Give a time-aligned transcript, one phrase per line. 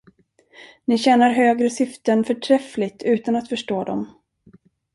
[0.87, 4.07] Ni tjänar högre syften förträffligt utan att förstå dem.